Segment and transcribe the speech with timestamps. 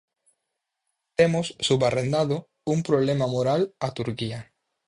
[1.19, 2.37] Temos subarrendado
[2.73, 4.39] un problema moral a Turquía.